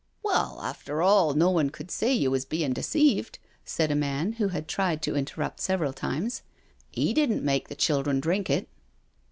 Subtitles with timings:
[0.23, 4.47] "Well, after all, no one could say you was bein* deceived," said a man who
[4.47, 6.41] had tried to interrupt several times.
[6.69, 8.67] *''£ didn't make the children drink it."